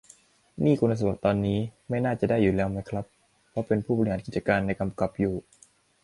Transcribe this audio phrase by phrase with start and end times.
[0.65, 3.05] นี่คุณสมบัติตอนนี้ไม่น่าจะได้อยู่แล้วไหมครับ
[3.49, 5.35] เพราะเป็นผู้บริหารกิจการในกำกับอยู่